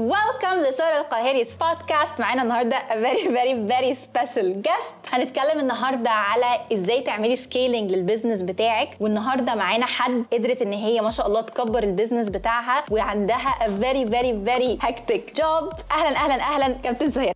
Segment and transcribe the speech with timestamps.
[0.00, 5.14] Welcome ل سارة القاهري's بودكاست معانا النهارده very very very special guest.
[5.14, 8.88] هنتكلم النهارده على إزاي تعملي scaling لل business بتاعك.
[9.00, 14.06] والنهارده معانا حد قدرت إن هي ما شاء الله تكبر ال business بتاعها وعندها very
[14.10, 15.74] very very hectic job.
[15.92, 16.76] أهلا أهلا أهلا.
[16.82, 17.32] كابتن سهير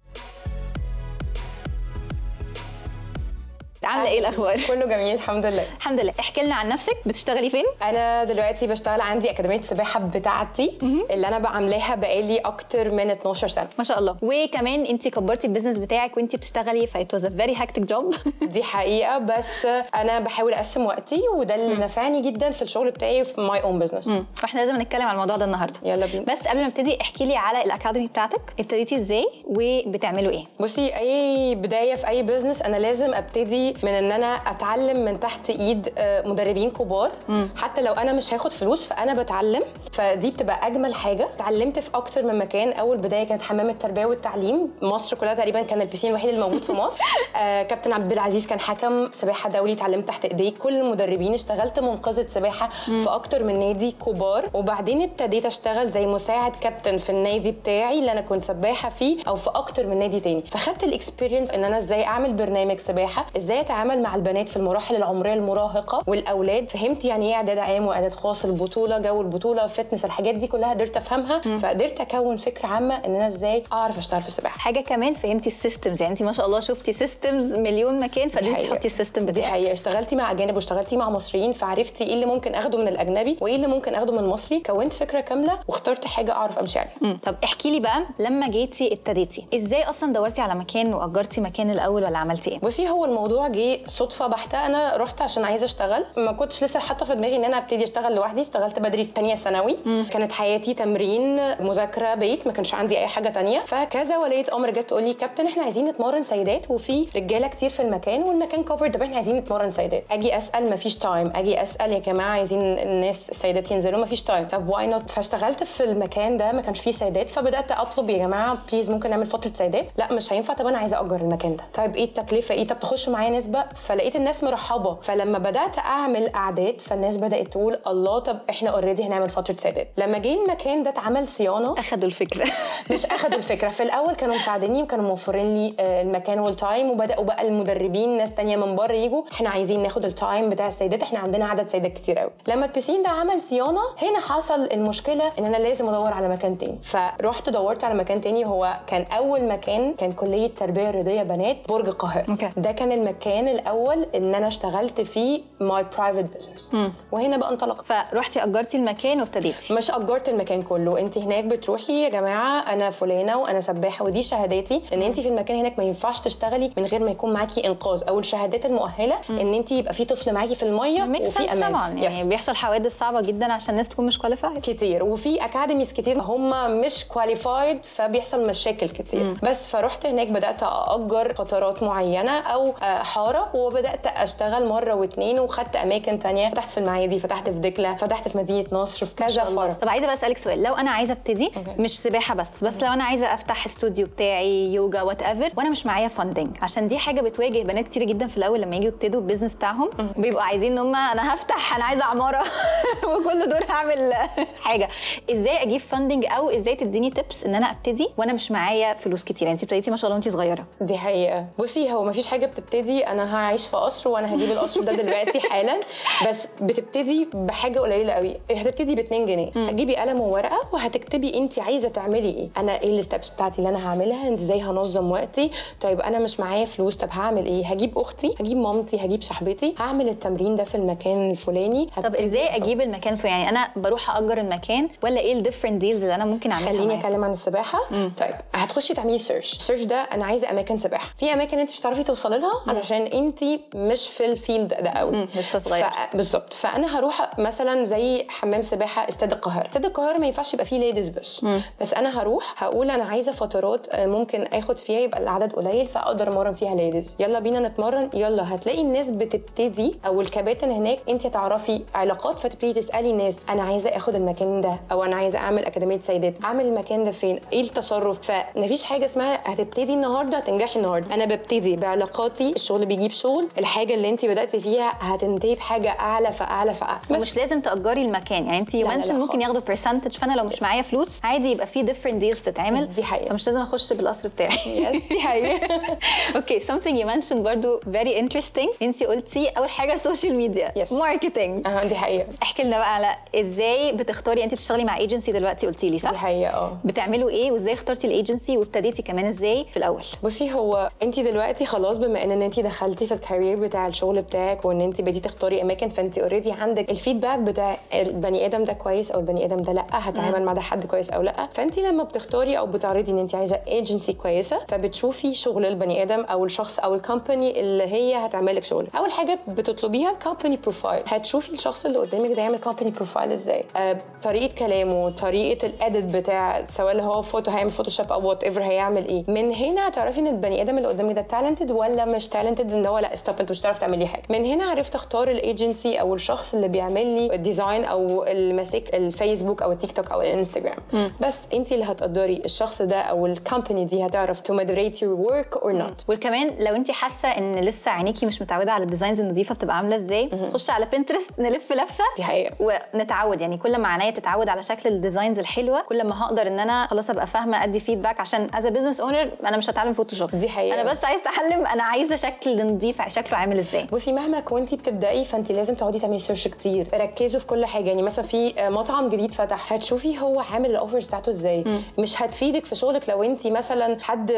[3.95, 5.67] عامله إيه الأخبار؟ كله جميل الحمد لله.
[5.77, 6.13] الحمد لله.
[6.21, 10.79] احكي لنا عن نفسك بتشتغلي فين؟ أنا دلوقتي بشتغل عندي أكاديمية السباحة بتاعتي
[11.11, 13.69] اللي أنا بعملها بقالي أكتر من 12 سنة.
[13.79, 14.17] ما شاء الله.
[14.23, 18.63] وكمان انت كبرتي ال business بتاعك وانت بتشتغلي فايت was a very hectic job دي
[18.63, 23.63] حقيقة بس أنا بحاول أقسم وقتي وده اللي نفعني جدا في الشغل بتاعي في my
[23.63, 25.81] own business فاحنا لازم نتكلم عن الموضوع ده النهارده.
[25.85, 26.25] يلا بينا.
[26.33, 28.41] بس قبل ما ابتدي احكي لي على ال academy بتاعتك.
[28.59, 34.13] ابتديتي إزاي؟ وبتعملوا إيه؟ بصي أي بداية في أي business أنا لازم أبتدي من إن
[34.13, 37.11] أنا أتعلم من تحت إيد آه، مدربين كبار.
[37.57, 39.63] حتى لو أنا مش هاخد فلوس فأنا بتعلم.
[39.93, 41.29] فدي بتبقى أجمل حاجة.
[41.37, 42.73] اتعلمت في أكتر من مكان.
[42.73, 44.71] أول بداية كانت حمام التربية والتعليم.
[44.83, 47.01] مصر كلها تقريبا كان ال piscine الوحيد الموجود في مصر.
[47.37, 49.73] آه، كابتن عبد العزيز كان حكم سباحة دولي.
[49.73, 50.55] اتعلمت تحت إيديه.
[50.55, 54.51] كل المدربين اشتغلت منقذة سباحة في أكتر من نادي كبار.
[54.55, 59.35] وبعدين ابتديت أشتغل زي مساعد كابتن في النادي بتاعي اللي أنا كنت سباحة فيه أو
[59.35, 60.45] في أكتر من نادي تاني.
[60.51, 64.97] فخدت ال experience إن أنا إزاي أعمل برنامج سباحة إزاي اتعامل مع البنات في المراحل
[64.97, 66.71] العمرية المراهقة والأولاد.
[66.71, 70.97] فهمت يعني إيه إعداد عام وإعداد خاص البطولة جو البطولة fitness الحاجات دي كلها قدرت
[70.97, 71.41] أفهمها.
[71.59, 74.59] فقدرت أكون فكرة عامة إن أنا إزاي أعرف أشتغل في السباحة.
[74.59, 76.03] حاجة كمان فهمتي ال systems.
[76.03, 78.67] يعني انت ما شاء الله شفتي systems مليون مكان دي فقدرتي.
[78.69, 79.51] تحطي ال system دي بتاعك.
[79.51, 79.73] حقيقة.
[79.73, 83.67] اشتغلتي مع أجانب واشتغلتي مع مصريين فعرفتي إيه اللي ممكن أخده من الأجنبي وإيه اللي
[83.67, 84.61] ممكن أخده من المصري.
[84.61, 87.19] كونت فكرة كاملة واخترت حاجة أعرف أمشي عليها.
[87.25, 92.05] طب احكي لي بقى لما جيتي ابتديتي إزاي أصلا دورتي على مكان وأجرتي مكان الأول
[92.05, 96.05] ولا عملتي إيه؟ بصي هو الموضوع جه صدفة بحتة أنا رحت عشان عايزة أشتغل.
[96.17, 98.41] ما كنتش لسه حاطة في دماغي إن أنا أبتدي أشتغل لوحدي.
[98.41, 99.77] اشتغلت بدري في تانية ثانوي.
[100.11, 102.47] كانت حياتي تمرين مذاكرة بيت.
[102.47, 103.61] ما كانش عندي أي حاجة تانية.
[103.61, 106.71] فكذا وليه أمر جت تقول لي كابتن إحنا عايزين نتمرن سيدات.
[106.71, 110.05] وفي رجالة كتير في المكان والمكان كفر طب إحنا عايزين نتمرن سيدات.
[110.11, 114.23] أجي أسأل ما فيش time أجي أسأل يا جماعة عايزين الناس سيدات ينزلوا؟ ما فيش
[114.23, 117.31] time طب why not فاشتغلت في المكان ده ما كانش فيه سيدات.
[117.31, 120.55] فبدأت أطلب يا جماعة please ممكن نعمل فترة سيدات؟ لأ مش هينفع.
[120.55, 121.65] طب أنا عايزة أجر المكان ده.
[121.75, 124.95] طيب إيه التكلفة إيه؟ طب تخش معايا نسبه فلقيت الناس مرحبة.
[125.03, 130.19] فلما بدأت أعمل أعداد فالناس بدأت تقول الله طب إحنا already هنعمل فترة سيدات لما
[130.19, 131.75] جه المكان ده اتعمل صيانة.
[131.79, 132.45] أخدوا الفكرة.
[132.93, 133.69] مش أخدوا الفكرة.
[133.69, 138.35] في الأول كانوا مساعديني وكانوا موفرين لي آه، المكان وال time وبداوا بقى المدربين ناس
[138.35, 139.23] تانية من بره يجوا.
[139.33, 141.03] إحنا عايزين ناخد ال time بتاع السيدات.
[141.03, 145.31] إحنا عندنا عدد سيدات كتير قوي لما ال piscine ده عمل صيانة هنا حصل المشكلة
[145.39, 146.79] إن أنا لازم أدور على مكان تاني.
[146.83, 148.45] فرحت دورت على مكان تاني.
[148.47, 152.37] هو كان أول مكان كان كلية تربية رياضية بنات برج القاهرة.
[152.57, 156.71] ده كان المكان الأول إن أنا اشتغلت فيه my private business
[157.13, 159.75] وهنا بقى انطلقت فروحتي أجرتي المكان وابتديتي.
[159.75, 160.99] مش أجرت المكان كله.
[160.99, 164.83] انت هناك بتروحي يا جماعة أنا فلانة وأنا سباحة ودي شهاداتي.
[164.93, 168.03] إن انت في المكان هناك ما ينفعش تشتغلي من غير ما يكون معاكي إنقاذ.
[168.09, 171.71] أو الشهادات المؤهلة إن انت يبقى في طفل معاكي في المية وفي أمان.
[171.71, 171.89] طبعا.
[171.91, 172.27] يعني Yes.
[172.27, 175.05] بيحصل حوادث صعبة جدا عشان الناس تكون مش qualified كتير.
[175.05, 179.37] وفي academies كتير هم مش qualified فبيحصل مشاكل كتير.
[179.43, 185.77] بس فرحت هناك بدأت اجر فترات معينة أو آه، حاره وبدأت أشتغل مرة واتنين وخدت
[185.77, 186.51] أماكن تانية.
[186.51, 189.73] فتحت في المعادي فتحت في دجله فتحت في مدينة نصر في كذا فرع.
[189.73, 190.63] طب عايزة بقى أسألك سؤال.
[190.63, 191.53] لو أنا عايزة أبتدي.
[191.79, 196.09] مش سباحة بس بس لو أنا عايزة أفتح استوديو بتاعي يوجا whatever وأنا مش معايا
[196.09, 199.55] funding عشان دي حاجة بتواجه بنات كتير جدا في الأول لما يجوا يبتدوا ال business
[199.55, 199.91] بتاعهم.
[200.17, 202.43] بيبقوا عايزين إن هم أنا هفتح أنا عايزة عمارة.
[203.17, 204.13] وكل دور هعمل
[204.61, 204.89] حاجة.
[205.31, 209.43] إزاي أجيب funding أو إزاي تديني tips إن أنا أبتدي وأنا مش معايا فلوس كتير؟
[209.43, 210.65] يعني انت ابتديتي ما شاء الله وانت صغيرة.
[210.81, 211.47] دي حقيقة.
[211.59, 215.81] بصي هو مفيش حاجة بتبتدي أنا هعيش في قصر وأنا هجيب القصر ده دلوقتي حالا.
[216.29, 218.37] بس بتبتدي بحاجة قليلة قوي.
[218.51, 222.49] هتبتدي ب 2 جنيه هتجيبي قلم وورقة وهتكتبي أنت عايزة تعملي إيه.
[222.57, 226.65] أنا إيه ال steps بتاعتي اللي أنا هعملها؟ إزاي هنظم وقتي؟ طيب أنا مش معايا
[226.65, 226.97] فلوس.
[226.97, 229.75] طب هعمل إيه؟ هجيب أختي هجيب مامتي هجيب صاحبتي.
[229.79, 231.89] هعمل التمرين ده في المكان الفلاني.
[231.97, 232.57] طب إزاي.
[232.57, 236.25] أجيب المكان في يعني أنا بروح اجر المكان ولا إيه ال different deals اللي أنا
[236.25, 237.79] ممكن اعملها خليني؟ أتكلم عن السباحة.
[237.91, 241.15] طيب هتخشي تعملي search ال search ده أنا عايزة أماكن سباحة.
[241.19, 245.29] في أماكن انت مش هتعرفي توصلي لها علشان انت مش في ال field ده قوي.
[245.37, 245.85] لسه صغير.
[246.15, 246.53] بالظبط.
[246.53, 249.67] فأنا هروح مثلا زي حمام سباحة استاد القاهرة.
[249.69, 251.47] استاد القاهرة ما ينفعش يبقى فيه ليديز بس
[251.81, 256.29] بس أنا هروح هقول أنا عايزة فترات آه، ممكن آخد فيها يبقى العدد قليل فأقدر
[256.33, 258.11] أمرن فيها ladies يلا بينا نتمرن.
[258.15, 258.55] يلا.
[258.55, 264.15] هتلاقي الناس بتبتدي أو الكباتن هناك انت هتعرفي علاقات فتبتدي تسألي الناس أنا عايزة آخد
[264.15, 266.35] المكان ده أو أنا عايزة أعمل أكاديمية سيدات.
[266.45, 271.15] أعمل المكان ده فين؟ إيه التصرف؟ فمفيش حاجة اسمها هتبتدي النهارده هتنجحي النهارده.
[271.15, 276.33] أنا ببتدي بعلاقاتي الشغل شغل بيجيب شغل الحاجة اللي انت بدأتي فيها هتنتهي بحاجة أعلى
[276.33, 277.01] فأعلى فأعلى.
[277.11, 279.41] بس مش لازم تأجري المكان يعني انت you mention لا ممكن.
[279.41, 282.93] ياخدوا percentage فأنا لو مش معايا فلوس عادي يبقى في different deals تتعمل.
[282.93, 283.29] دي حقيقة.
[283.31, 284.83] فمش لازم أخش بالقصر بتاعي.
[284.85, 285.81] yes دي حقيقة.
[286.37, 288.75] okay something you mentioned برضو very interesting.
[288.83, 290.73] انت قلتي أول حاجة social media.
[290.93, 292.27] marketing آه دي حقيقة.
[292.43, 296.15] احكي لنا بقى على إزاي بتختاري انت بتشتغلي مع ايجنسي دلوقتي قلتي لي دي صح
[296.15, 296.77] حقيقة آه.
[296.85, 301.97] بتعملوا إيه وإزاي اخترتي الايجنسي وابتديتي كمان إزاي في الأول؟ بصي هو انت دلوقتي خلاص
[301.97, 305.89] بما إن انت دخلتي في ال career بتاع الشغل بتاعك وان انت بديتي تختاري أماكن
[305.89, 309.85] فانت already عندك ال feedback بتاع البني آدم ده كويس أو البني آدم ده لأ
[309.91, 311.49] هتعامل مع ده حد كويس أو لأ.
[311.53, 316.45] فانت لما بتختاري أو بتعرضي إن انت عايزة ايجنسي كويسة فبتشوفي شغل البني آدم أو
[316.45, 318.87] الشخص أو ال company اللي هي هتعمل لك شغل.
[318.99, 323.65] أول حاجة بتطلبيها ال company profile هتشوفي الشخص اللي قدامك ده يعمل company profile إزاي.
[323.77, 328.63] آه طريقة كلامه طريقة ال edit بتاع سواء اللي هو فوتو هيعمل فوتوشوب أو whatever
[328.63, 329.25] هيعمل إيه.
[329.29, 332.99] من هنا هتعرفي إن البني آدم اللي قدامك ده talented ولا مش talented ان هو
[332.99, 334.23] لا stop انت مش هتعرف تعملي حاجة.
[334.31, 338.95] من هنا عرفت اختار الايجنسي أو الشخص اللي بيعمل لي ال design أو اللي ماسك
[338.95, 340.77] الفيسبوك أو التيك توك أو الانستجرام.
[341.21, 345.59] بس انت اللي هتقدري الشخص ده أو ال company دي هتعرف to moderate your work
[345.61, 346.05] or not.
[346.09, 349.97] وكمان لو انت حاسة ان لسه عينيكي مش متعودة على ال designs النظيفة بتبقى عاملة
[349.97, 352.55] إزاي خش على بنترست نلف لفة دي حقيقة.
[352.95, 353.41] ونتعود.
[353.41, 356.87] يعني كل ما عينيا تتعود على شكل ال designs الحلوة كل ما هقدر ان أنا
[356.87, 360.81] خلاص ابقى فاهمة ادي feedback عشان as business owner أنا مش هتعلم فوتوشوب دي حقيقة.
[360.81, 363.87] أنا بس عايز أتعلم أنا عايزة شكل نظيف شكله عامل إزاي.
[363.93, 366.87] بصي مهما كنتي بتبدأي فانت لازم تقعدي تعملي search كتير.
[366.95, 367.89] ركزوا في كل حاجة.
[367.89, 371.65] يعني مثلا في مطعم جديد فتح هتشوفي هو عامل ال offers بتاعته إزاي.
[371.99, 374.33] مش هتفيدك في شغلك لو انت مثلا حد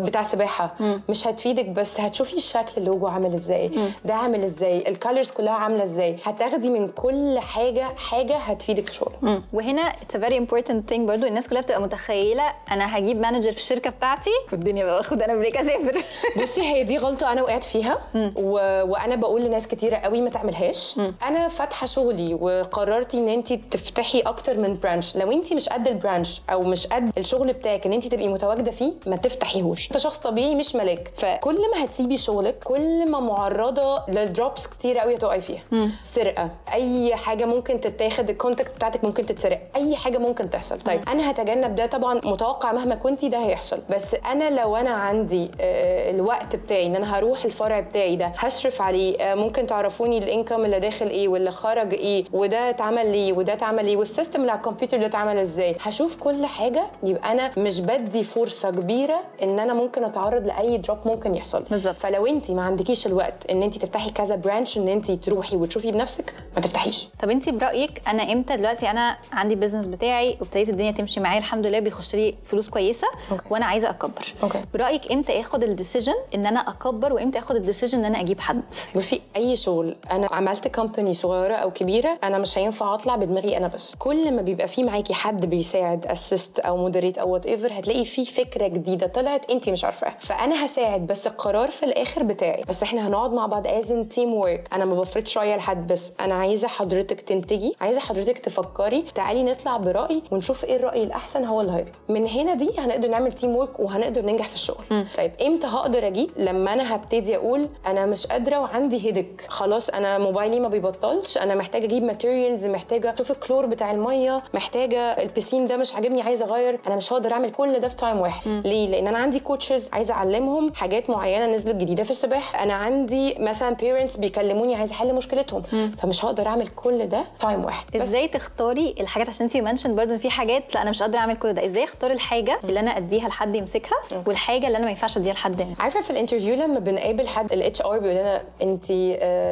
[0.00, 0.74] بتاع سباحة.
[1.08, 3.70] مش هتفيدك بس هتشوفي الشكل اللوجو عامل إزاي.
[4.04, 4.88] ده عامل إزاي.
[4.88, 6.16] ال colors كلها عاملة إزاي.
[6.24, 9.42] هتاخدي من كل حاجة حاجة هتفيدك في شغلك.
[9.52, 11.26] وهنا it's very important thing برضو.
[11.26, 14.30] الناس كلها بتبقى متخيلة أنا هجيب manager في الشركة بتاعتي.
[14.52, 16.02] والدنيا باخد أنا break أسافر.
[16.42, 17.32] بصي هي دي غلطة.
[17.32, 17.98] أنا وقعت فيها.
[18.36, 18.50] و...
[18.90, 20.96] وأنا بقول لناس كتيرة قوي ما تعملهاش.
[21.28, 25.95] أنا فاتحة شغلي وقررتي إن انت تفتحي أكتر من branch لو انت مش قد ال
[25.95, 29.86] branch أو مش قد الشغل بتاعك إن انت تبقي متواجدة فيه ما تفتحيهوش.
[29.86, 31.12] أنت شخص طبيعي مش ملاك.
[31.16, 35.62] فكل ما هتسيبي شغلك كل ما معرضة لل drops كتير قوي هتقعي فيها.
[36.02, 36.50] سرقة.
[36.72, 39.60] أي حاجة ممكن تتاخد ال contact بتاعتك ممكن تتسرق.
[39.76, 40.80] أي حاجة ممكن تحصل.
[40.80, 43.78] طيب أنا هتجنب ده طبعا متوقع مهما كنتي ده هيحصل.
[43.90, 48.32] بس أنا لو أنا عندي آه، الوقت بتاعي إن أنا هروح الفرع بتاعي ده.
[48.36, 49.16] هشرف عليه.
[49.20, 53.52] آه، ممكن تعرفوني ال income اللي داخل إيه واللي خرج إيه وده اتعمل ليه وده
[53.52, 55.76] اتعمل إيه وال system اللي على الكمبيوتر ده اتعمل إزاي.
[55.80, 60.98] هشوف كل حاجة يبقى أنا مش بدي فرصة كبيرة إن أنا ممكن أتعرض لأي drop
[61.04, 61.64] ممكن يحصل.
[61.70, 61.98] بالظبط.
[61.98, 66.32] فلو أنت ما عندكيش الوقت إن أنت تفتحي كذا branch إن أنت تروحي وتشوفي بنفسك
[66.56, 67.08] ما تفتحيش.
[67.22, 71.66] طب أنت برأيك أنا إمتى دلوقتي أنا عندي business بتاعي وابتديت الدنيا تمشي معايا؟ الحمد
[71.66, 73.42] لله بيخش لي فلوس كويسة okay.
[73.50, 74.34] وأنا عايزة أكبر.
[74.42, 74.60] okay.
[74.74, 78.40] برأيك إمتى آخد ال decision إن أنا أكبر وإمتى آخد ال decision إن أنا أجيب
[78.40, 78.62] حد.
[78.96, 83.68] بصي أي شغل أنا عملت company صغيرة أو كبيرة أنا مش هينفع أطلع بدماغي أنا
[83.68, 83.94] بس.
[83.98, 88.66] كل ما بيبقى في معاكي حد بيساعد assist أو moderate أو whatever هتلاقي في فكرة
[88.68, 92.64] جديدة طلعت انت مش عارفاها فأنا هساعد بس القرار في الآخر بتاعي.
[92.68, 96.14] بس إحنا هنقعد مع بعض as teamwork أنا ما بفرضش رايي لحد بس.
[96.20, 101.60] أنا عايزة حضرتك تنتجي عايزة حضرتك تفكري تعالي نطلع برأي ونشوف إيه الرأي الأحسن هو
[101.60, 104.84] اللي هيطلع من هنا دي هنقدر نعمل teamwork وهنقدر ننجح في الشغل.
[105.16, 110.18] طيب إمتى هقدر أجيب؟ لما أنا هبتدي أقول أنا مش قادرة وعندي headache خلاص أنا
[110.18, 111.38] موبايلي ما بيبطلش.
[111.38, 116.22] أنا محتاجة أجيب materials محتاجة أشوف الكلور بتاع المية محتاجة ال piscine ده مش عاجبني
[116.22, 116.80] عايزة أغير.
[116.86, 118.48] أنا مش هقدر أعمل كل ده في time واحد.
[118.48, 122.62] ليه؟ لأن أنا عندي coaches عايزة أعلمهم حاجات معينة نزلت جديدة في السباحة.
[122.62, 125.62] أنا عندي مثلا parents بيكلموني عايزة أحل مشكلتهم.
[125.98, 127.84] فمش هقدر أعمل كل ده time واحد.
[127.94, 131.18] بس إزاي تختاري الحاجات؟ عشان انت mention برضو إن في حاجات لا أنا مش قادرة
[131.18, 131.66] أعمل كل ده.
[131.66, 133.96] إزاي اختار الحاجة اللي أنا أديها لحد يمسكها
[134.26, 137.82] والحاجة اللي أنا ما ينفعش أديها لحد عارفة في ال interview لما بنقابل حد ال
[137.82, 138.90] HR بيقول لنا أنت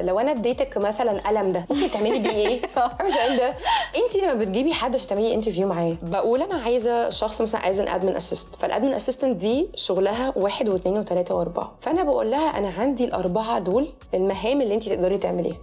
[0.08, 2.60] لو أنا اديتك مثلا قلم ده ممكن تعملي بيه إيه؟
[3.06, 3.48] السؤال ده.
[3.96, 7.88] أنت لما بتجيبي حد عشان تعملي interview معاه بقول أنا عايزة شخص مثلا عايزه ان
[7.88, 11.72] admin assist فال admin assistant دي شغلها واحد واثنين وثلاثه وأربعة.
[11.80, 15.56] فأنا بقول لها أنا عندي الأربعة دول المهام اللي أنت تقدري تعمليها.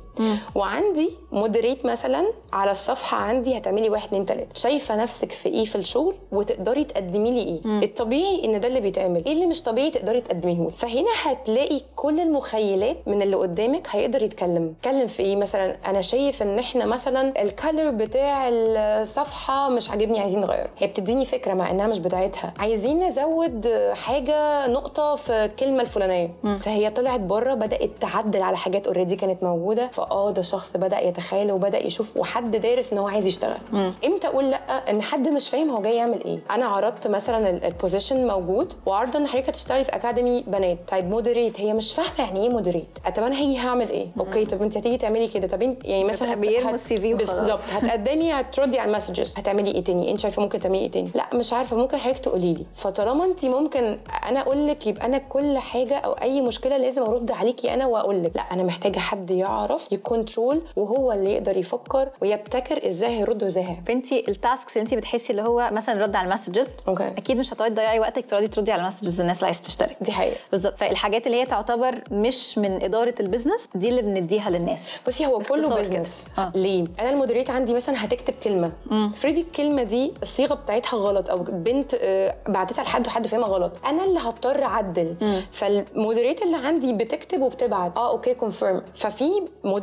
[0.55, 4.47] وعندي مودريت مثلا على الصفحة عندي هتعملي واحد اتنين تلاتة.
[4.55, 9.25] شايفة نفسك في إيه في الشغل وتقدري تقدمي لي إيه؟ الطبيعي إن ده اللي بيتعمل.
[9.25, 14.24] إيه اللي مش طبيعي تقدري تقدميه لي فهنا هتلاقي كل المخيلات من اللي قدامك هيقدر
[14.24, 14.74] يتكلم.
[14.77, 20.41] يتكلم في إيه مثلا؟ أنا شايف إن إحنا مثلا الكالر بتاع الصفحة مش عاجبني عايزين
[20.41, 22.53] نغيره هي بتديني فكرة مع إنها مش بتاعتها.
[22.59, 26.29] عايزين نزود حاجة نقطة في الكلمة الفلانية.
[26.59, 29.88] فهي طلعت بره بدأت تعدل على حاجات already كانت موجودة.
[30.09, 33.57] فاه ده شخص بدأ يتخيل وبدأ يشوف وحد دارس إن هو عايز يشتغل.
[34.05, 36.39] إمتى أقول لأ؟ إن حد مش فاهم هو جاي يعمل إيه.
[36.51, 40.77] أنا عرضت مثلا ال position موجود وعرض إن حضرتك هتشتغلي في academy بنات.
[40.87, 44.46] طيب moderate هي هي مش فاهمة يعني إيه moderate طب أنا هاجي هعمل إيه؟ okay
[44.45, 47.13] طب أنت هتيجي تعملي كده؟ طب انت يعني مثلا بيرموا ال CV.
[47.13, 47.59] بالظبط.
[47.71, 51.25] هتقدمي هتردي على ال messages هتعملي إيه تاني؟ أنت شايفة ممكن تعملي إيه تاني؟ لأ
[51.33, 51.77] مش عارفة.
[51.77, 52.65] ممكن حضرتك تقولي لي.
[52.75, 53.97] فطالما أنت ممكن
[54.29, 58.23] أنا أقول لك يبقى أنا كل حاجة أو أي مشكلة لازم أرد عليكي أنا وأقول
[58.23, 58.31] لك.
[58.35, 63.63] لأ أنا محتاجة حد يعرف ي control وهو اللي يقدر يفكر ويبتكر إزاي هيرد وازاي
[63.63, 63.84] هيعمل.
[63.88, 67.07] فانتي ال tasks اللي انت بتحسي اللي هو مثلا رد على ال messages okay.
[67.08, 70.12] أكيد مش هتقعدي تضيعي وقتك تقعدي تردي على ال messages الناس اللي عايز تشتري دي
[70.12, 70.38] حقيقة.
[70.51, 70.80] بالظبط.
[70.80, 75.01] فالحاجات اللي هي تعتبر مش من إدارة ال business دي اللي بنديها للناس.
[75.08, 76.27] بصي هو كله business.
[76.38, 76.51] آه.
[76.56, 78.72] ليه؟ أنا ال moderate عندي مثلا هتكتب كلمة.
[78.92, 84.06] افرضي الكلمة دي الصيغة بتاعتها غلط أو بنت آه، بعتتها لحد وحد فاهمها غلط أنا
[84.06, 85.16] اللي هضطر أعدل.
[85.51, 87.98] فال moderate اللي عندي بتكتب وبتبعت.
[87.98, 89.30] آه okay confirm ففي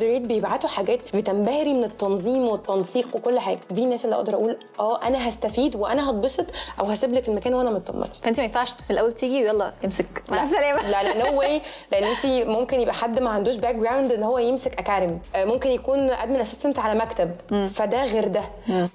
[0.05, 3.59] moderate بيبعتوا حاجات بتنبهري من التنظيم والتنسيق وكل حاجة.
[3.71, 6.45] دي الناس اللي أقدر أقول آه أنا هستفيد وأنا هتبسط
[6.79, 10.05] أو هسيب لك المكان وأنا مطمنه فأنت ما ينفعش في الأول تيجي ويلا امسك.
[10.31, 10.89] مع السلامة.
[10.89, 11.61] لا لا no way
[11.91, 16.35] لأن انت ممكن يبقى حد ما عندوش background إن هو يمسك academy ممكن يكون admin
[16.39, 17.31] assistant على مكتب.
[17.67, 18.41] فده غير ده.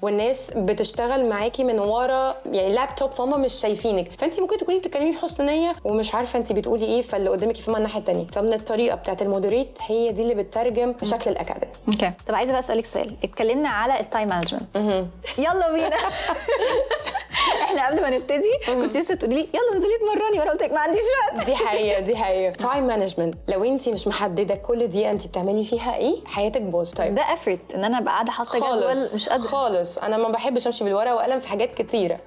[0.03, 4.09] والناس بتشتغل معاكي من ورا يعني لابتوب فهم مش شايفينك.
[4.19, 8.01] فانت ممكن تكوني بتتكلمي بحسن نيه ومش عارفة انت بتقولي إيه فاللي قدامك يفهمها الناحية
[8.01, 11.73] الثانية فمن الطريقة بتاعت ال moderate هي دي اللي بتترجم شكل الأكاديمي.
[11.89, 12.13] okay.
[12.29, 13.17] طب عايزة بقى أسألك سؤال.
[13.25, 14.77] اتكلمنا على ال time management.
[15.39, 15.97] يلا بينا.
[17.65, 20.81] إحنا قبل ما نبتدي كنت لسه تقولي لي يلا انزلي اتمرني وأنا قلت لك ما
[20.81, 21.03] عنديش
[21.35, 21.47] وقت.
[21.47, 22.53] دي حقيقة دي حقيقة.
[22.67, 26.97] time management لو انت مش محددة كل دقيقة انت بتعملي فيها إيه حياتك باظت.
[26.97, 29.47] طيب ده effort إن أنا أبقى قاعدة حاطة جدول مش قادرة.
[29.47, 29.99] خالص.
[29.99, 32.19] أنا ما بحبش أمشي بالورقة وقلم في حاجات كتيرة.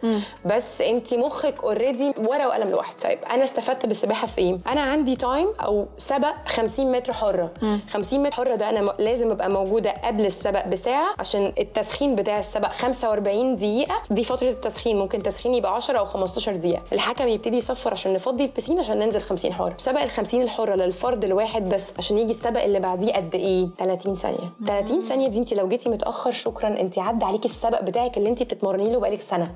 [0.46, 2.96] بس انت مخك already ورقة وقلم لوحده.
[3.04, 7.52] طيب أنا استفدت بالسباحة في إيه؟ أنا عندي time أو سبق 50 متر حرة.
[7.90, 12.72] 50 متر حرة ده أنا لازم أبقى موجودة قبل السبق بساعة عشان التسخين بتاع السبق
[12.72, 13.96] 45 دقيقة.
[14.12, 14.94] دي فترة التسخين.
[15.04, 16.82] ممكن تسخين يبقى 10 أو 15 دقيقة.
[16.94, 20.76] الحكم يبتدي يصفر عشان نفضي ال piscine عشان ننزل 50 حرة سبق ال 50 الحره
[20.76, 24.54] للفرد الواحد بس عشان يجي السبق اللي بعديه قد إيه؟ 30 ثانية.
[24.68, 26.68] 30 ثانية دي انت لو جيتي متأخر شكرا.
[26.68, 29.52] انت عدى عليكي السبق بتاعك اللي انت بتتمرني له بقالك سنة.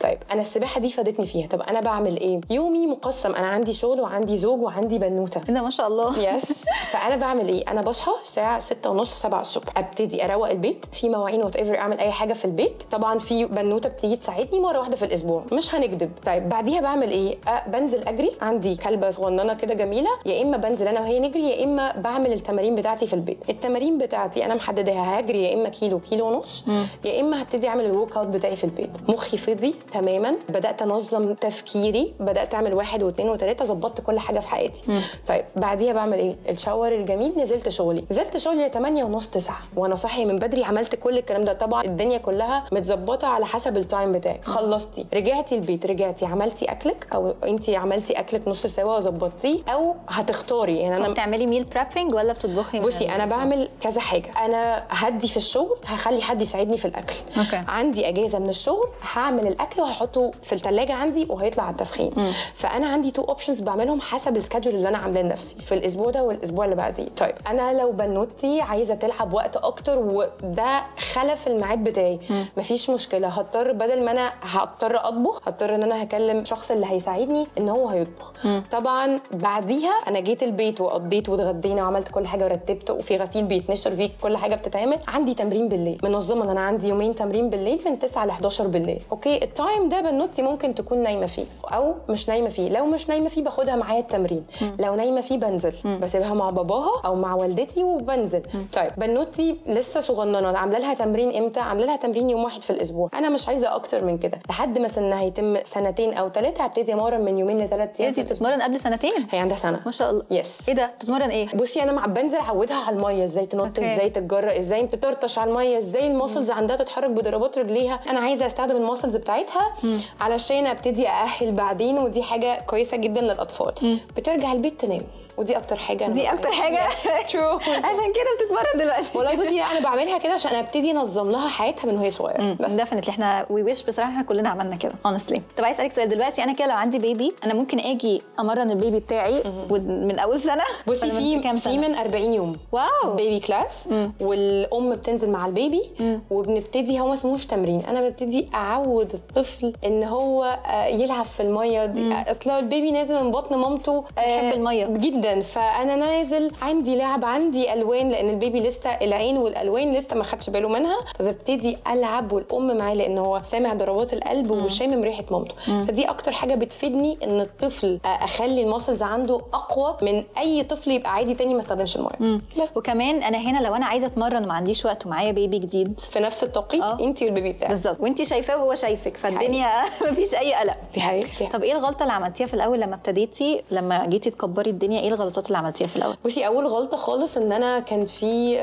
[0.00, 1.46] طيب أنا السباحة دي فادتني فيها.
[1.46, 3.34] طب أنا بعمل إيه؟ يومي مقسم.
[3.34, 5.40] أنا عندي شغل وعندي زوج وعندي بنوتة.
[5.48, 6.34] إيه ده؟ ما شاء الله.
[6.34, 9.78] yes فأنا بعمل إيه؟ أنا بصحى الساعة 6 ونص 7 الصبح.
[9.78, 10.86] أبتدي أروق البيت.
[10.92, 12.82] في مواعين whatever أعمل أي حاجة في البيت.
[12.90, 15.44] طبعا في بنوتة بتيجي تساعدني مرة واحدة في الأسبوع.
[15.52, 16.10] مش هنكذب.
[16.26, 18.32] طيب بعديها بعمل إيه؟ أه بنزل أجري.
[18.40, 20.10] عندي كلبة صغننة كده جميلة.
[20.26, 23.50] يا إما بنزل أنا وهي نجري يا إما بعمل التمارين بتاعتي في البيت.
[23.50, 26.64] التمارين بتاعتي أنا محددها هجري يا إما كيلو كيلو ونص.
[27.04, 28.90] يا إما هبتدي أعمل ال workout بتاعي في البيت.
[29.08, 30.34] مخي فضي تماما.
[30.48, 32.14] بدأت أنظم تفكيري.
[32.20, 34.82] بدأت أعمل واحد واثنين وثلاثه ظبطت كل حاجة في حياتي.
[35.26, 37.32] طيب بعديها بعمل إيه؟ ال shower الجميل.
[37.36, 38.04] نزلت شغلي.
[38.10, 41.52] نزلت شغلي 8 ونص 9 وأنا صاحية من بدري عملت كل الكلام ده.
[41.52, 47.06] طبعا الدنيا كلها متظبطة على حسب ال time بتاعك خلصتي رجعتي البيت رجعتي عملتي أكلك
[47.14, 50.76] أو انت عملتي أكلك نص سوا وظبطتيه أو هتختاري.
[50.76, 54.30] يعني أنا بتعملي meal prepping ولا بتطبخي بصي أنا بعمل كذا حاجة.
[54.44, 57.14] أنا هدي في الشغل هخلي حد يساعدني في الأكل.
[57.38, 57.62] okay.
[57.68, 62.32] عندي أجازة من الشغل هعمل الأكل وهحطه في الثلاجه عندي وهيطلع على التسخين.
[62.54, 66.22] فأنا عندي two options بعملهم حسب ال schedule اللي أنا عاملاه لنفسي في الأسبوع ده
[66.22, 67.08] والأسبوع اللي بعديه.
[67.16, 72.18] طيب أنا لو بنوتي عايزة تلعب وقت أكتر وده خلف الميعاد بتاعي.
[72.56, 77.46] مفيش مشكلة هضطر بدل ما أنا هضطر أطبخ هضطر إن أنا هكلم الشخص اللي هيساعدني
[77.58, 78.32] إن هو هيطبخ.
[78.70, 84.10] طبعا بعديها أنا جيت البيت وقضيت واتغدينا وعملت كل حاجة ورتبت وفي غسيل بيتنشر فيه
[84.22, 84.98] كل حاجة بتتعمل.
[85.08, 89.02] عندي تمرين بالليل منظمة إن أنا عندي يومين تمرين بالليل من 9 ل 11 بالليل.
[89.12, 92.68] okay ال time ده بنوتي ممكن تكون نايمة فيه أو مش نايمة فيه.
[92.68, 94.44] لو مش نايمة فيه باخدها معايا التمرين.
[94.78, 95.72] لو نايمة فيه بنزل.
[96.02, 98.42] بسيبها مع باباها أو مع والدتي وبنزل.
[98.72, 103.10] طيب بنوتي لسه صغننة عاملة لها تمرين إمتى؟ عاملة لها تمرين يوم واحد في الأسبوع.
[103.14, 104.38] أنا مش عايزة أكتر من كده.
[104.50, 108.62] لحد ما سنها يتم سنتين أو ثلاثة هبتدي أمرن من يومين لثلاث أيام انت بتتمرن
[108.62, 109.80] قبل سنتين؟ هي عندها سنة.
[109.86, 110.22] ما شاء الله.
[110.30, 113.24] yes إيه ده؟ بتتمرن إيه؟ بصي أنا مع بنزل أعودها على المية.
[113.24, 113.78] إزاي تنط.
[113.78, 118.46] إزاي تتجرأ؟ إزاي تطرطش على المية؟ إزاي ال muscles عندها تتحرك بضربات رجليها؟ أنا عايزة
[118.46, 119.72] أستخدم ال muscles بتاعتها
[120.20, 123.98] علشان أبتدي أأهل بعدين ودي حاجة كويسة جدا للأطفال.
[124.16, 125.02] بترجع البيت تنام.
[125.40, 126.28] ودي أكتر حاجة أنا دي.
[126.32, 126.78] أكتر حاجة؟
[127.32, 127.62] True.
[127.68, 129.06] عشان كده بتتمرن دلوقتي.
[129.18, 132.56] والله بصي أنا بعملها كده عشان أبتدي أنظم لها حياتها من وهي صغيرة.
[132.60, 132.72] بس.
[132.72, 136.08] definitely إحنا we wish بصراحة إحنا كلنا عملنا كده اونستلي طب عايز أسألك سؤال.
[136.08, 139.42] دلوقتي أنا كده لو عندي baby أنا ممكن آجي أمرن ال baby بتاعي
[139.88, 142.56] من أول سنة؟ بصي في في؟ من 40 يوم.
[142.72, 143.14] wow.
[143.16, 143.88] baby class
[144.20, 145.82] والأم بتنزل مع ال baby
[146.30, 147.84] وبنبتدي هو ما اسموش تمرين.
[147.88, 151.94] أنا ببتدي أعود الطفل إن هو آه، يلعب في المية.
[152.30, 154.86] أصل ال baby نازل من بطن مامته آه، بيحب المية.
[154.86, 155.29] جدا.
[155.32, 155.40] جدا.
[155.40, 160.50] فأنا نازل عندي لعب عندي ألوان لأن ال baby لسه العين والألوان لسه ما خدش
[160.50, 160.96] باله منها.
[161.18, 165.54] فببتدي ألعب والأم معاه لأن هو سامع ضربات القلب وشامم ريحة مامته.
[165.86, 171.10] فدي أكتر حاجة بتفيدني إن الطفل أخلي ال muscles عنده أقوى من أي طفل يبقى
[171.14, 172.40] عادي تاني ما استخدمش المية.
[172.62, 172.72] بس.
[172.76, 176.00] وكمان أنا هنا لو أنا عايزة أتمرن وما عنديش وقت ومعايا baby جديد.
[176.00, 176.98] في نفس التوقيت آه.
[177.00, 177.70] انت وال baby بتاعك.
[177.70, 178.00] بالظبط.
[178.00, 179.68] وانت شايفاه وهو شايفك فالدنيا
[180.10, 180.76] مفيش أي قلق.
[180.94, 181.48] دي حقيقة.
[181.52, 185.46] طب إيه الغلطة اللي عملتيها في الأول لما ابتديتي؟ لما جيتي تكبري الدنيا إيه الغلطات
[185.46, 188.60] اللي عملتيها في الأول؟ بصي أول غلطة خالص إن أنا كان في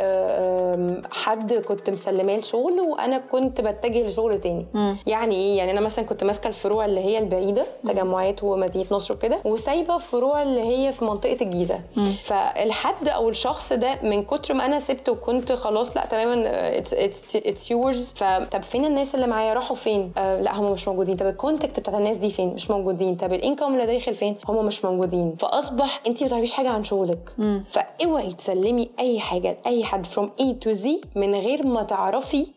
[1.12, 4.66] حد كنت مسلماه لشغل وأنا كنت بتجه لشغل تاني.
[5.08, 9.40] يعني إيه؟ يعني أنا مثلا كنت ماسكة الفروع اللي هي البعيدة تجمعات ومدينة نصر وكده
[9.46, 11.80] وسايبة الفروع اللي هي في منطقة الجيزة.
[12.24, 16.44] فالحد أو الشخص ده من كتر ما أنا سبته وكنت خلاص لأ تماما
[17.36, 21.16] it's yours فطب فين الناس اللي معايا؟ راحوا فين؟ آه لأ هم مش موجودين.
[21.16, 23.16] طب ال contact بتاع الناس دي فين؟ مش موجودين.
[23.16, 25.36] طب ال income اللي داخل فين؟ هم مش موجودين.
[25.40, 27.36] فأصبح انت تعرفيش حاجة عن شغلك.
[27.72, 32.48] فأوعي تسلمي أي حاجة لأي حد from A to Z من غير ما تعرفي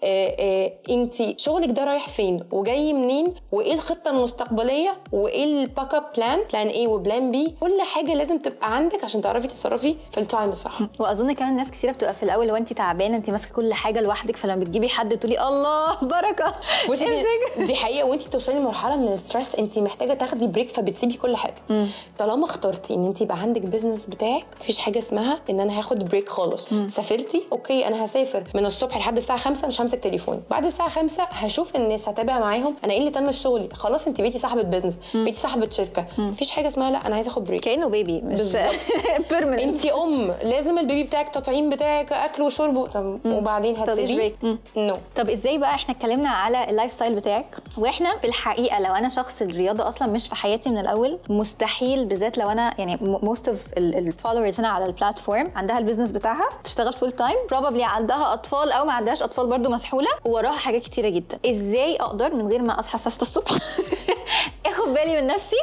[0.91, 6.67] انت شغلك ده رايح فين وجاي منين وإيه الخطة المستقبلية وإيه ال backup plan، plan
[6.67, 10.51] A و plan B كل حاجة لازم تبقى عندك عشان تعرفي تتصرفي في ال time
[10.51, 10.79] الصح.
[10.99, 14.37] وأظن كمان ناس كتيرة بتبقى في الأول لو أنت تعبانة أنت ماسكة كل حاجة لوحدك
[14.37, 16.55] فلما بتجيبي حد بتقولي الله بركة.
[16.91, 17.05] بصي.
[17.59, 21.37] دي, دي حقيقة وأنت بتوصلي لمرحلة من ال stress أنت محتاجة تاخدي break فبتسيبي كل
[21.37, 21.87] حاجة.
[22.19, 26.29] طالما اخترتي إن أنت يبقى عندك business بتاعك مفيش حاجة اسمها إن أنا هاخد break
[26.29, 26.69] خالص.
[26.89, 30.41] سافرتي؟ okay أنا هسافر من الصبح لحد الساعة 5 مش همسك تليفوني.
[30.51, 34.21] بعد الساعة 5 هشوف الناس هتابع معاهم أنا إيه اللي تم في شغلي؟ خلاص أنت
[34.21, 36.07] بقيتي صاحبة business بقيتي صاحبة شركة.
[36.19, 38.41] مفيش حاجة اسمها لا أنا عايزة أخد break كأنه baby مش
[39.63, 44.33] أنت أم لازم ال baby بتاعك التطعيم بتاعك أكل وشرب طب وبعدين هتسيبيه.
[44.77, 49.09] no طب إزاي بقى إحنا اتكلمنا على ال lifestyle بتاعك؟ وإحنا في الحقيقة لو أنا
[49.09, 53.60] شخص الرياضة أصلا مش في حياتي من الأول مستحيل بالذات لو أنا يعني most of
[53.77, 58.33] ال followers هنا على ال platform عندها ال business بتاعها تشتغل full time probably عندها
[58.33, 60.09] أطفال أو ما عندهاش أطفال برضو مسحولة.
[60.25, 61.39] ووراها حاجات كتيرة جدا.
[61.47, 63.51] إزاي أقدر من غير ما أصحى 6 الصبح؟
[64.67, 65.57] آخد بالي من نفسي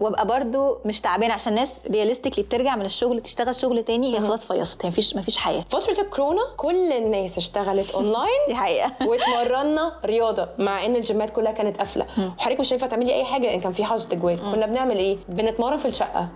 [0.00, 4.16] وأبقى برضو مش تعبانة عشان الناس realistically بترجع من الشغل تشتغل شغل تاني.
[4.16, 5.64] هي خلاص فيصت هي مفيش مفيش حياة.
[5.70, 8.92] فترة الكورونا كل الناس اشتغلت اونلاين دي حقيقة.
[9.06, 12.06] واتمرنا رياضة مع إن الجيمات كلها كانت قافلة.
[12.38, 14.38] وحضرتك مش هينفع تعملي أي حاجة؟ لأن كان في حظر تجوال.
[14.54, 16.28] كنا بنعمل إيه؟ بنتمرن في الشقة.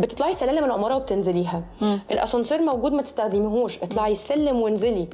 [0.00, 1.62] بتطلعي سلالم العمارة وبتنزليها.
[2.10, 3.78] الأسانسير موجود ما تستخدميهوش.
[3.78, 5.08] اطلعي السلم وانزلي.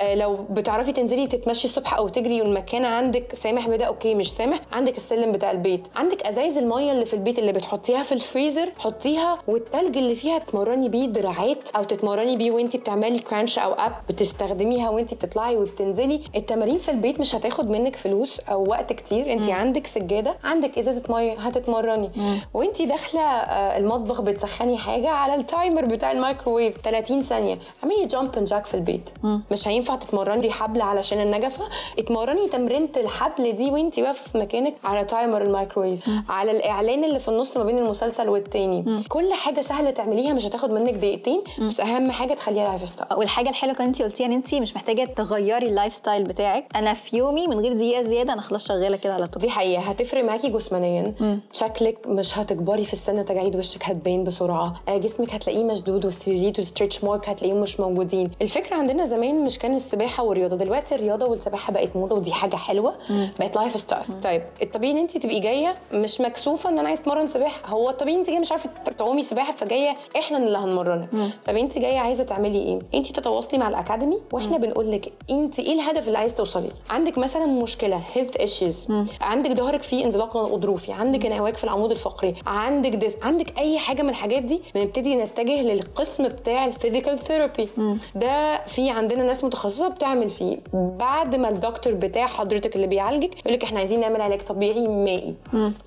[0.00, 4.60] آه لو بتعرفي تنزلي تتمشي الصبح أو تجري والمكان عندك سامح بده okay مش سامح.
[4.72, 5.88] عندك السلم بتاع البيت.
[5.96, 10.88] عندك أزايز المية اللي في البيت اللي بتحطيها في الفريزر حطيها والتلج اللي فيها تمرني
[10.88, 16.20] بيه دراعات أو تتمرني بيه وانت بتعملي crunch أو up بتستخدميها وانت بتطلعي وبتنزلي.
[16.36, 19.32] التمارين في البيت مش هتاخد منك فلوس أو وقت كتير.
[19.32, 22.10] انت عندك سجادة عندك إزازة مية هتتمرني.
[22.54, 27.58] وانت داخلة آه، المطبخ بتسخني حاجة على ال timer بتاع الميكروويف 30 ثانية.
[27.82, 29.10] اعملي jump and jack في البيت.
[29.50, 31.64] مش هينفع تتمرني حبل علشان النجفة.
[31.98, 36.10] اتمرني تمرينة الحبل دي وانت واقفة في مكانك على timer الميكروويف.
[36.28, 39.02] على الإعلان اللي في النص ما بين المسلسل والتاني.
[39.08, 41.42] كل حاجة سهلة تعمليها مش هتاخد منك دقيقتين.
[41.60, 45.04] بس أهم حاجة تخليها life style والحاجة الحلوة كمان انت قلتيها ان انت مش محتاجة
[45.04, 46.64] تغيري ال life style بتاعك.
[46.76, 49.42] أنا في يومي من غير دقيقة زيادة أنا خلاص شغالة كده على طول.
[49.42, 49.82] دي حقيقة.
[49.82, 51.14] هتفرق معاكي جسمانيا.
[51.52, 54.74] شكلك مش هتكبري في السن وتجاعيد وشك هتبين بسرعة.
[54.88, 58.30] آه، جسمك هتلاقيه مشدود وال cellulite وال stretch mark هتلاقيهم مش موجودين.
[58.42, 62.94] الفكرة عندنا زمان مش كان السباحة والرياضة دلوقتي الرياضة والسباحة بقت موضة ودي حاجة حلوة.
[63.38, 67.26] بقت life style طيب الطبيعي إن انت تبقي جاية مش مكسوفة إن أنا عايز أتمرن
[67.26, 67.68] سباحة.
[67.70, 71.08] هو الطبيعي انت جاية مش عارفة تعومي سباحة فجاية إحنا اللي هنمرنك.
[71.46, 75.58] طب انت جاية عايزة تعملي إيه؟ انت بتتواصلي مع ال academy وإحنا بنقول لك انت
[75.58, 78.88] إيه الهدف اللي عايز توصلي عندك مثلا مشكلة health issues
[79.20, 84.01] عندك ظهرك فيه انزلاق غضروفي عندك انعواج في العمود الفقري عندك disc عندك أي حاجة
[84.02, 87.68] من الحاجات دي بنبتدي نتجه للقسم بتاع ال physical therapy
[88.14, 90.58] ده في عندنا ناس متخصصة بتعمل فيه.
[90.72, 95.34] بعد ما الدكتور بتاع حضرتك اللي بيعالجك يقول لك إحنا عايزين نعمل علاج طبيعي مائي.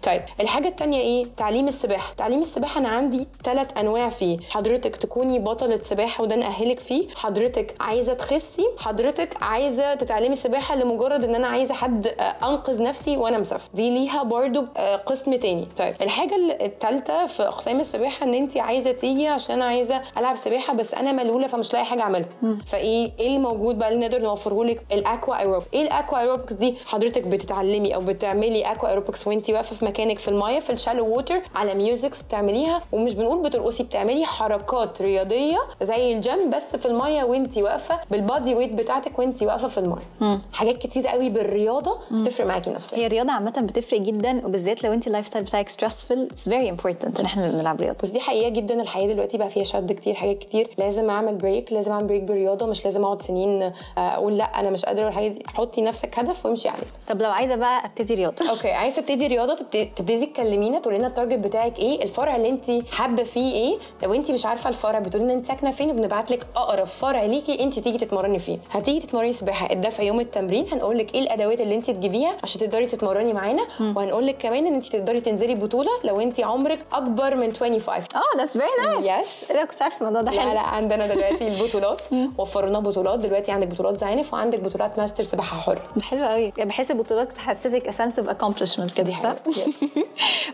[0.04, 2.13] طيب الحاجة الثانية إيه؟ تعليم السباحة.
[2.17, 4.38] تعليم السباحة أنا عندي ثلاث أنواع فيه.
[4.49, 7.08] حضرتك تكوني بطلة سباحة وده نأهلك فيه.
[7.15, 8.65] حضرتك عايزة تخسي.
[8.78, 13.69] حضرتك عايزة تتعلمي سباحة لمجرد إن أنا عايزة حد آه، أنقذ نفسي وأنا مسافرة.
[13.73, 15.67] دي ليها برضو آه، قسم تاني.
[15.78, 20.73] طيب الحاجة الثالثه في أقسام السباحة ان انت عايزة تيجي عشان أنا عايزة ألعب سباحة
[20.73, 22.27] بس أنا ملوله فمش لاقي حاجة أعملها.
[22.67, 26.19] فإيه؟ إيه اللي موجود بقى اللي نقدر نوفره لك ال aqua aerobics إيه ال aqua
[26.19, 30.69] aerobics دي؟ حضرتك بتتعلمي أو بتعملي aqua aerobics وانت واقفة في مكانك في المايه في
[30.71, 36.75] ال shallow water على musics بتعمليها ومش بنقول بترقصي بتعملي حركات رياضية زي الجيم بس
[36.75, 41.29] في المايه وانت واقفة بال body weight بتاعتك وانت واقفة في المايه حاجات كتير قوي
[41.29, 42.97] بالرياضة تفرق معاكي نفسيا.
[42.97, 46.69] هي الرياضة عامة بتفرق جدا وبالذات لو انت ال life style بتاعك stressful it's very
[46.69, 50.13] important إن إحنا نلعب رياضه بس دي حقيقة جدا الحياة دلوقتي بقى فيها شد كتير
[50.13, 50.67] حاجات كتير.
[50.78, 52.65] لازم أعمل بريك لازم أعمل break بالرياضة.
[52.65, 55.43] مش لازم أقعد سنين آه، أقول لأ أنا مش قادرة والحاجات دي.
[55.48, 56.84] حطي نفسك هدف وامشي عليه.
[57.08, 58.71] طب لو عايزة بقى أبتدي رياضة؟ okay.
[58.71, 63.24] عايزة تبتدي رياضة تبتدي, تكلمينا تقولي لنا ال target بتاعك إيه الفرع اللي أنت حابة
[63.24, 63.78] فيه إيه.
[64.04, 67.63] لو أنت مش عارفة الفرع بتقولي لنا أنت ساكنة فين وبنبعت لك أقرب فرع ليكي
[67.63, 68.58] أنت تيجي تتمرني فيه.
[68.71, 70.65] هتيجي تتمرني سباحه الدفع يوم التمرين.
[70.71, 73.63] هنقول لك إيه الأدوات اللي أنت تجيبيها عشان تقدري تتمرني معانا.
[73.80, 78.38] وهنقول لك كمان إن أنت تقدري تنزلي بطولة لو أنت عمرك أكبر من 25 آه
[78.38, 79.05] that's very nice
[79.47, 79.51] Yes.
[79.51, 80.53] أنا كنت عارفة الموضوع ده لا حلو.
[80.53, 82.01] لا عندنا دلوقتي البطولات.
[82.38, 83.19] وفرنا بطولات.
[83.19, 85.81] دلوقتي عندك بطولات زعانف وعندك بطولات ماستر سباحة حر.
[85.95, 86.51] ده حلو قوي.
[86.57, 89.35] بحس البطولات بتحسسك sense of accomplishment كده صح؟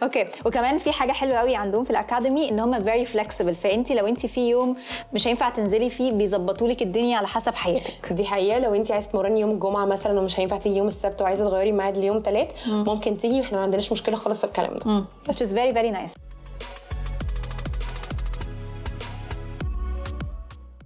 [0.04, 3.92] okay وكمان في حاجة حلوة قوي عندهم في ال academy إن هم very flexible فأنت
[3.92, 4.76] لو أنت في يوم
[5.14, 8.14] مش هينفع تنزلي فيه بيظبطوا لك الدنيا على حسب حياتك.
[8.14, 8.60] دي حقيقة.
[8.60, 11.98] لو أنت عايزه تمرني يوم الجمعة مثلا ومش هينفع تيجي يوم السبت وعايزة تغيري ميعاد
[11.98, 13.40] ليوم ثلاث ممكن تيجي.
[13.40, 15.04] وإحنا ما عندناش مشكلة خالص في الكلام ده.
[15.32, 16.31] is very very nice.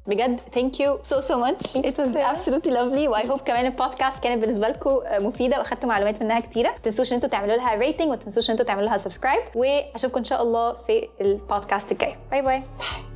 [0.07, 0.39] بجد.
[0.39, 1.75] Thank you so so much.
[1.75, 3.07] It was absolutely lovely.
[3.07, 6.69] و I hope كمان البودكاست كانت بالنسبة لكم مفيدة وأخدتوا معلومات منها كتيرة.
[6.69, 9.55] ما تنسوش إن أنتوا تعملوا لها rating وما تنسوش إن أنتوا تعملوا لها subscribe.
[9.55, 12.15] وأشوفكم إن شاء الله في البودكاست الجاي.
[12.31, 13.14] bye bye bye